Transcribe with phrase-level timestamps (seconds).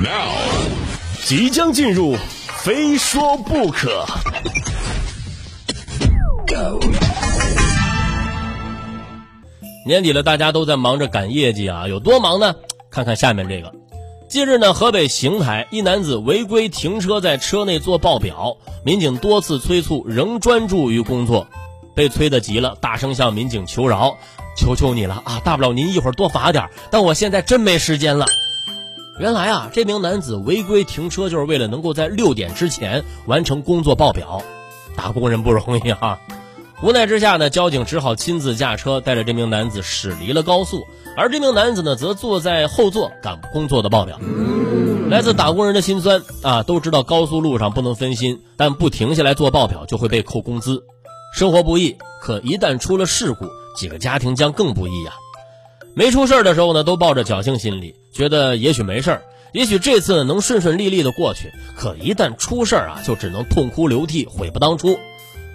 [0.00, 0.30] Now，
[1.24, 2.16] 即将进入，
[2.62, 4.06] 非说不可。
[9.84, 12.54] 年底了，大家都在忙着赶业绩啊，有多忙呢？
[12.92, 13.72] 看看下面这个。
[14.28, 21.48] 近日呢，河北邢台一男子违规停车在车内做报表，民警多次催促，仍专注于工作，
[21.96, 24.16] 被催得急了，大声向民警求饶
[24.56, 28.24] ：“求求你了啊，大不了您一会儿多罚点，但我现在真没时间了。”
[29.18, 34.42] 原来啊，这名男子违规停车就是为了能够在六点之前完成工作报表。
[34.96, 36.18] 打工人不容易啊！
[36.82, 40.84] 无奈之下呢，交警只好亲自驾车带着这名男子驶离了高速，
[41.16, 44.20] 而这名男子呢，则坐在后座赶工作的报表。
[45.08, 50.84] 来自打工人的心酸啊，都知道高速路上不能分心，但不停下来做报表就会被扣工资，
[51.34, 51.96] 生活不易。
[52.20, 55.12] 可一旦出了事故，几个家庭将更不易呀。
[55.94, 59.22] 没出事的时候呢，都抱着侥幸心理，觉得也许没事儿，
[59.52, 61.52] 也许这次能顺顺利利的过去。
[61.76, 64.98] 可一旦出事儿啊，就只能痛哭流涕，悔不当初。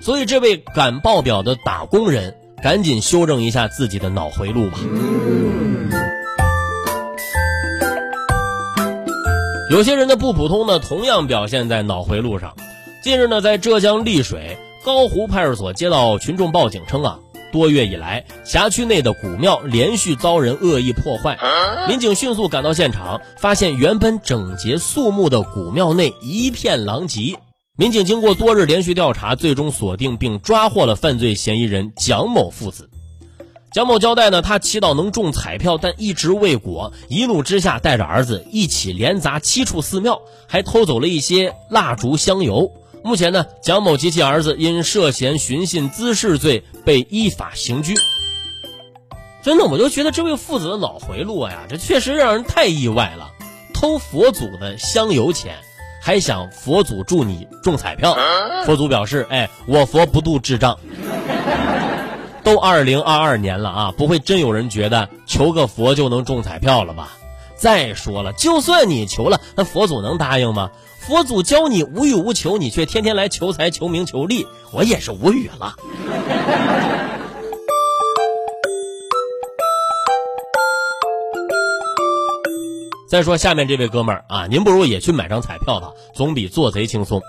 [0.00, 4.78] 所以这位敢报表的打工人，赶紧修正一下自己的脑回路吧。
[9.70, 12.54] 有些人的不普通呢，同样表现在脑回路上。
[13.02, 17.18] 近日呢，在浙江丽水高湖派出所接到群众报警称啊。
[17.52, 21.38] 多月以来，辖区内的古庙连续遭人恶意破坏。
[21.88, 27.36] 民警迅速赶到现场，发现原本整洁肃穆的古庙内一片狼藉。
[27.78, 32.88] 民警经过多日连续调查，最终锁定并抓获了犯罪嫌疑人蒋某父子。
[33.72, 36.94] 蒋某交代呢，他祈祷能中彩票，但一直未果。
[37.08, 42.72] 一怒之下，带着儿子一起连砸七处寺庙，还偷走了一些蜡烛、香油。
[43.06, 47.94] 目前呢，蒋某及其儿子因涉嫌寻衅滋事罪被依法刑拘。
[49.44, 53.30] 真的，我就觉得这位父子的脑回路呀，这确实让人太意外了。
[53.72, 55.54] 偷佛祖的香油钱，
[56.02, 58.16] 还想佛祖助你中彩票？
[58.64, 60.76] 佛祖表示：“哎，我佛不渡智障。
[62.42, 67.10] ”都二零二二年了啊，不会真有人觉得求个佛就能中彩票了吧？
[67.54, 70.72] 再说了，就算你求了，那佛祖能答应吗？
[71.06, 75.76] 佛祖教你无欲无求，你却天天来求财、求名、求利，我也是无语了。
[83.08, 87.22] 再说下面这位哥们儿啊，您不如也去买张彩票吧，总比做贼轻松。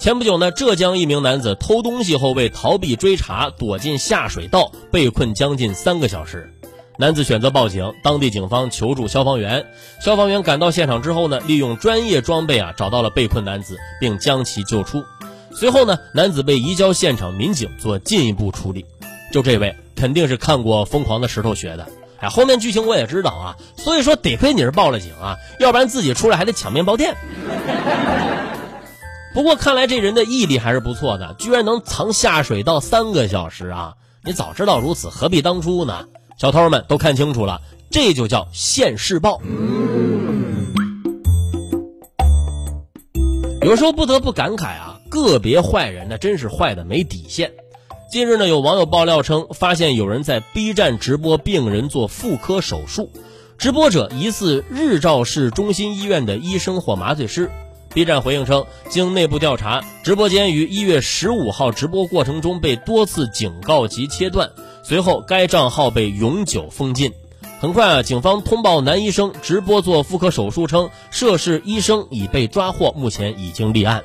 [0.00, 6.53] 前不久呢，浙江一名男子偷东西后为逃避追查，躲进下水道被困将近三个小时。
[6.96, 9.66] 男子选择报警，当地警方求助消防员。
[10.00, 15.02] 消防员赶到现场之后呢，利用专业装备啊，找到了被困男子，并将其救出。
[15.52, 18.86] 随后呢，男子被移交现场民警做进一步处理。
[19.32, 21.88] 就这位，肯定是看过《疯狂的石头》学的。
[22.20, 27.16] 哎，后面剧情我也知道啊，所以说得亏你是报了警啊，要不然自己出来还得抢面包店。
[29.34, 33.94] 不过看来这人的毅力还是不错的，居然能藏下水道三个小时啊！
[34.22, 36.06] 你早知道如此，何必当初呢？
[36.36, 39.40] 小偷们都看清楚了，这就叫现世报。
[43.62, 47.52] 有时候不得不感慨啊，个别坏人那，真是坏的没底线。
[48.10, 53.10] 近日呢，有网友爆料称，发现有人在 B 站直播病人做妇科手术，
[53.56, 57.48] 直播者疑似日照市中心医院的医生或麻醉师。
[57.94, 64.50] B 站回应称，经内部调查，直播间于一月十五号直播过程中被多次警告及切断。
[64.86, 67.12] 随后，该账号被永久封禁。
[67.58, 74.04] 很快啊，警方通报男医生直播做妇科手术，称涉事医生已被抓获，目前已经立案。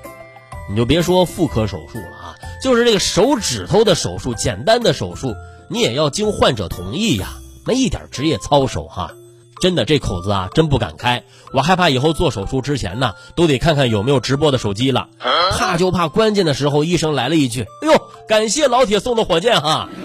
[0.69, 5.35] 你就别说妇科手术了啊，就是这个手指头的手术，简单的手术，
[5.67, 7.33] 你也要经患者同意呀，
[7.65, 9.11] 没一点职业操守哈。
[9.61, 11.23] 真的，这口子啊，真不敢开。
[11.53, 15.09] 我害怕以后做手术之前呢，都得看看有没有直播的手机了，
[15.51, 19.89] 怕就怕关键的时候医生来了一句：“哎呦，感谢老铁送的火箭哈。”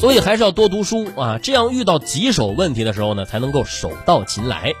[0.00, 4.72] 所以还是要多读书啊，这样遇到棘手问题的时候呢，才能够手到擒来。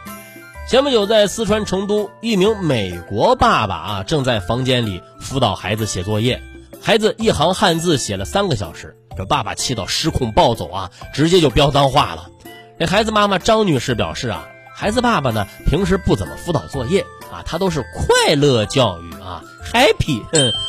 [0.68, 6.42] 前不久在四川成都，一名美国爸爸啊，正在房间里辅导孩子写作业，
[6.80, 12.30] 孩子一行汉字写了三个小时，这爸爸气到失控暴走啊，直接就飙脏话了。
[12.78, 19.42] 这孩子妈妈张女士表示啊，孩子爸爸呢平时不怎么辅导作业啊，他都是快乐教育啊
[19.72, 20.22] ，happy，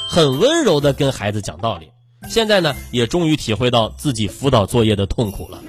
[0.10, 1.92] 很温柔的跟孩子讲道理。
[2.28, 5.60] 现在呢，也终于体会到自己辅导作业的痛苦了。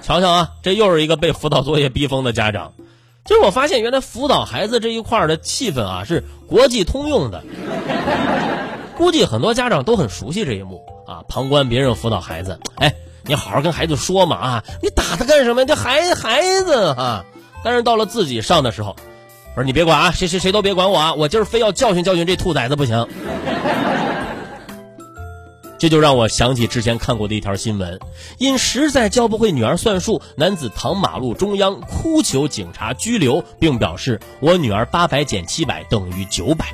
[0.00, 2.72] 瞧瞧啊，这又是一个被辅导作业逼疯的家长。
[3.24, 7.42] 就是我发现，原来辅导孩子这一块的气氛啊，是国际通用的。
[8.96, 12.58] 估计很多家长都很熟悉这一幕啊，旁观别人辅导孩子。
[12.76, 12.94] 哎，
[13.24, 14.64] 你好好跟孩子说嘛啊！
[14.82, 15.66] 你打他干什么？
[15.66, 17.24] 这孩孩子啊！
[17.62, 18.96] 但是到了自己上的时候，
[19.54, 21.14] 我说你别管啊，谁谁谁都别管我啊！
[21.14, 23.06] 我今儿非要教训教训这兔崽子不行。
[25.78, 28.00] 这就让我想起之前看过的一条新闻：
[28.38, 36.72] 因实在教不会女儿算术，男子躺马路中央哭求警察拘留，并表示我女儿八百减七百等于九百。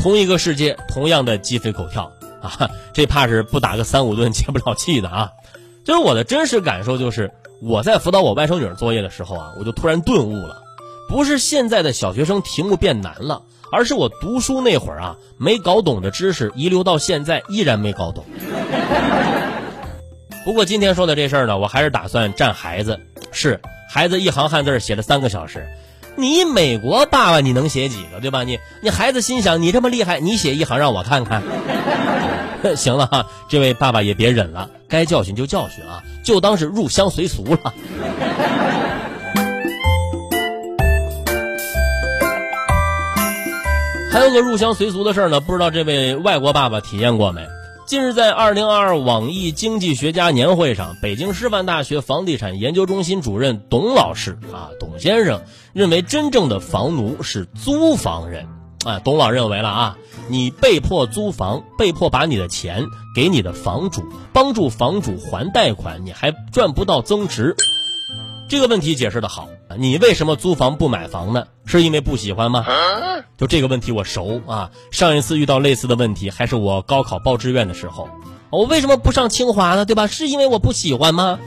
[0.00, 2.10] 同一个世界，同样的鸡飞狗跳
[2.40, 2.70] 啊！
[2.94, 5.30] 这怕是不打个三五顿解不了气的啊！
[5.84, 7.30] 就是我的真实感受，就是
[7.60, 10.62] 我在辅导我外甥女儿作业的时候啊，我就突然顿悟了，
[11.08, 13.42] 不是现在的小学生题目变难了。
[13.72, 18.24] 而是我读书那会儿啊，没搞懂的知识遗留到现在依然没搞懂。
[20.44, 22.98] 不过今天说的这事儿呢，我还是打算占孩子。
[23.30, 25.68] 是孩子一行汉字写了三个小时，
[26.20, 28.44] 你美国爸爸你能写几个对吧？
[28.44, 31.42] 你你孩子心想你这么厉害，你写一行让我看看。
[32.76, 37.72] 行了哈，这位爸爸也别忍了，该教训就教训啊，就当是入乡随俗了。
[44.12, 47.46] 还有个入乡随俗的事儿呢，不知道这位外国爸爸体验过没？
[47.90, 55.42] 近日在二零二二网易经济学家年会上，北京师范大学房地产研究中心主任董老师啊，董先生
[55.72, 58.46] 认为，真正的房奴是租房人
[58.84, 59.00] 啊。
[59.00, 59.98] 董老认为了啊，
[60.28, 67.56] 你被迫租房，被迫把你的钱给你的房主，帮助房主还贷款，你还赚不到增值。
[68.50, 69.48] 这个问题解释的好，
[69.78, 71.46] 你为什么租房不买房呢？
[71.66, 72.66] 是因为不喜欢吗？
[73.38, 78.08] 就这个问题我熟啊，上一次遇到类似的问题还是我高考报志愿的时候，
[78.50, 79.84] 我为什么不上清华呢？
[79.84, 80.08] 对吧？
[80.08, 81.38] 是因为我不喜欢吗？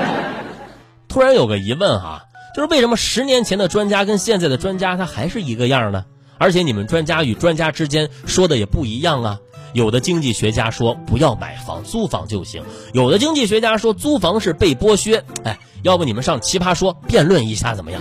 [1.08, 2.24] 突然有个疑问哈，
[2.54, 6.04] 就是为什么十年前的专家跟现在的专家他还是一个样呢？
[6.36, 9.38] 而且你们专家与专家之间说的也不一样啊。
[9.72, 15.24] 有的经济学家说不要买房，租房就行；有的经济学家说租房是被剥削。
[15.44, 15.58] 哎。
[15.82, 18.00] 要不你们上奇葩说辩论一下怎么样？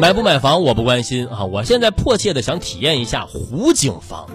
[0.00, 4.30] 买不买房我不关心啊，我现在迫切的想体验一下湖景房。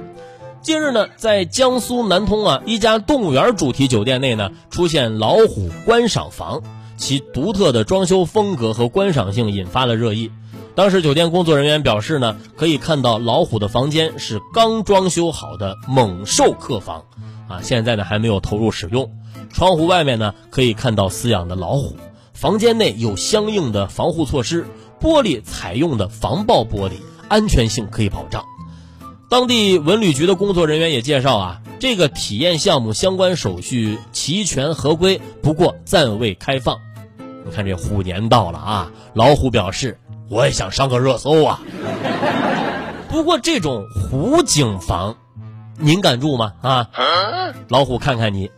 [0.62, 6.62] 近日呢，在江苏南通啊一家动物园主题酒店内呢，出现老虎观赏房，
[6.96, 10.32] 其独特的装修风格和观赏性引发了热议。
[10.76, 17.06] 当时酒店工作人员表示呢，可以看到老虎的房间是刚装修好的猛兽客房，
[17.48, 19.10] 啊，现在呢还没有投入使用。
[19.54, 21.96] 窗户外面呢可以看到饲养的老虎，
[22.34, 24.68] 房间内有相应的防护措施，
[25.00, 26.96] 玻璃采用的防爆玻璃，
[27.30, 28.44] 安全性可以保障。
[29.30, 36.80] 当地文旅局的工作人员也介绍啊，这个体验项目相关手续齐全合规，不过暂未开放。
[37.46, 39.98] 你看这虎年到了啊，老虎表示。
[40.30, 41.62] 我也想上个热搜啊！
[43.10, 45.16] 不过这种湖景房，
[45.78, 46.54] 您敢住吗？
[46.62, 46.88] 啊，
[47.70, 48.52] 老虎看看你，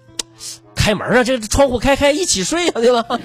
[0.75, 1.23] 开门啊！
[1.23, 3.19] 这窗户开开，一起睡啊，对吧？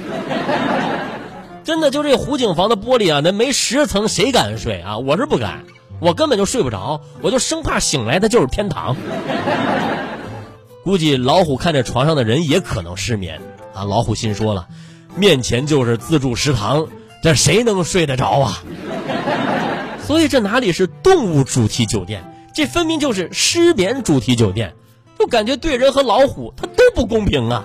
[1.65, 4.99] 真的，就这湖景房的玻璃啊，那没十层谁敢睡啊？
[4.99, 5.65] 我是不敢，
[6.00, 8.97] 我根本就睡不着，我就生怕醒来的就是天堂。
[10.83, 13.41] 估计老虎看着床上的人也可能失眠
[13.73, 13.85] 啊！
[13.85, 14.67] 老虎心说了，
[15.15, 16.88] 面前就是自助食堂。
[17.23, 18.63] 这谁能睡得着啊？
[20.05, 24.75] 所以这哪里是动物主题酒店，这分明就是失眠主题酒店，
[25.19, 27.64] 就感觉对人和老虎它都不公平啊！